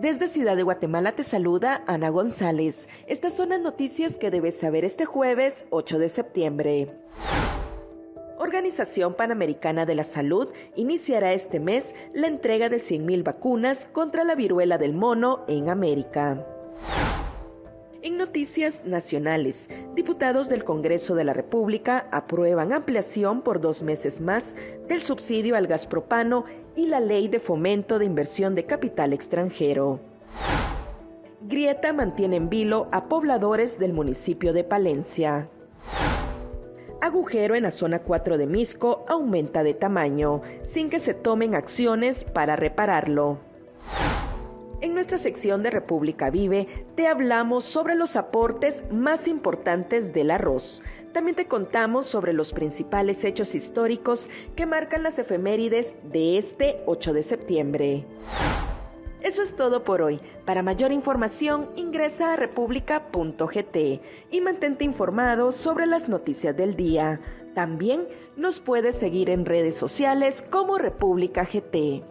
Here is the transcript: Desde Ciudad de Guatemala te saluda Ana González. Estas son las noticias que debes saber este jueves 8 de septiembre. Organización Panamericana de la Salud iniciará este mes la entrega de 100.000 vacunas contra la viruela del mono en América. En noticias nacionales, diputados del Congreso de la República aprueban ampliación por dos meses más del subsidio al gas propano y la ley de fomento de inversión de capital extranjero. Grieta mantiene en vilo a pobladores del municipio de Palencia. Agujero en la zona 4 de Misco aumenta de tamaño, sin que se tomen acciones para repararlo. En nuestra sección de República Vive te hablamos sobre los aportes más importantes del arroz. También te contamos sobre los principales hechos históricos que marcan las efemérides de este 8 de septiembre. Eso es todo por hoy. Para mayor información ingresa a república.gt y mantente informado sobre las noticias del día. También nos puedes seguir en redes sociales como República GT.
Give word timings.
Desde 0.00 0.28
Ciudad 0.28 0.56
de 0.56 0.62
Guatemala 0.62 1.12
te 1.12 1.24
saluda 1.24 1.84
Ana 1.86 2.08
González. 2.08 2.88
Estas 3.06 3.36
son 3.36 3.50
las 3.50 3.60
noticias 3.60 4.16
que 4.16 4.30
debes 4.30 4.58
saber 4.58 4.82
este 4.86 5.04
jueves 5.04 5.66
8 5.68 5.98
de 5.98 6.08
septiembre. 6.08 6.98
Organización 8.38 9.12
Panamericana 9.12 9.84
de 9.84 9.94
la 9.94 10.04
Salud 10.04 10.48
iniciará 10.74 11.34
este 11.34 11.60
mes 11.60 11.94
la 12.14 12.28
entrega 12.28 12.70
de 12.70 12.78
100.000 12.78 13.22
vacunas 13.22 13.84
contra 13.84 14.24
la 14.24 14.34
viruela 14.34 14.78
del 14.78 14.94
mono 14.94 15.44
en 15.48 15.68
América. 15.68 16.46
En 18.02 18.16
noticias 18.16 18.86
nacionales, 18.86 19.68
diputados 19.94 20.48
del 20.48 20.64
Congreso 20.64 21.14
de 21.14 21.24
la 21.24 21.34
República 21.34 22.08
aprueban 22.10 22.72
ampliación 22.72 23.42
por 23.42 23.60
dos 23.60 23.82
meses 23.82 24.22
más 24.22 24.56
del 24.88 25.02
subsidio 25.02 25.54
al 25.54 25.66
gas 25.66 25.86
propano 25.86 26.46
y 26.74 26.86
la 26.86 26.98
ley 26.98 27.28
de 27.28 27.40
fomento 27.40 27.98
de 27.98 28.06
inversión 28.06 28.54
de 28.54 28.64
capital 28.64 29.12
extranjero. 29.12 30.00
Grieta 31.42 31.92
mantiene 31.92 32.36
en 32.36 32.48
vilo 32.48 32.88
a 32.90 33.06
pobladores 33.06 33.78
del 33.78 33.92
municipio 33.92 34.54
de 34.54 34.64
Palencia. 34.64 35.50
Agujero 37.02 37.54
en 37.54 37.64
la 37.64 37.70
zona 37.70 37.98
4 37.98 38.38
de 38.38 38.46
Misco 38.46 39.04
aumenta 39.08 39.62
de 39.62 39.74
tamaño, 39.74 40.40
sin 40.66 40.88
que 40.88 41.00
se 41.00 41.12
tomen 41.12 41.54
acciones 41.54 42.24
para 42.24 42.56
repararlo. 42.56 43.40
En 44.82 44.94
nuestra 44.94 45.18
sección 45.18 45.62
de 45.62 45.70
República 45.70 46.30
Vive 46.30 46.86
te 46.94 47.06
hablamos 47.06 47.64
sobre 47.64 47.94
los 47.94 48.16
aportes 48.16 48.82
más 48.90 49.28
importantes 49.28 50.14
del 50.14 50.30
arroz. 50.30 50.82
También 51.12 51.36
te 51.36 51.46
contamos 51.46 52.06
sobre 52.06 52.32
los 52.32 52.54
principales 52.54 53.24
hechos 53.24 53.54
históricos 53.54 54.30
que 54.56 54.64
marcan 54.64 55.02
las 55.02 55.18
efemérides 55.18 55.96
de 56.10 56.38
este 56.38 56.82
8 56.86 57.12
de 57.12 57.22
septiembre. 57.22 58.06
Eso 59.20 59.42
es 59.42 59.54
todo 59.54 59.84
por 59.84 60.00
hoy. 60.00 60.18
Para 60.46 60.62
mayor 60.62 60.92
información 60.92 61.68
ingresa 61.76 62.32
a 62.32 62.36
república.gt 62.36 63.76
y 64.30 64.40
mantente 64.40 64.84
informado 64.86 65.52
sobre 65.52 65.84
las 65.84 66.08
noticias 66.08 66.56
del 66.56 66.74
día. 66.74 67.20
También 67.54 68.08
nos 68.34 68.60
puedes 68.60 68.96
seguir 68.96 69.28
en 69.28 69.44
redes 69.44 69.76
sociales 69.76 70.42
como 70.48 70.78
República 70.78 71.44
GT. 71.44 72.02